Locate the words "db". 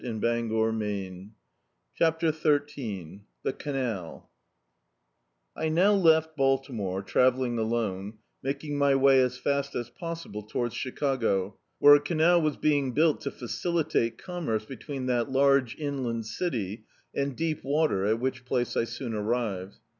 0.03-0.49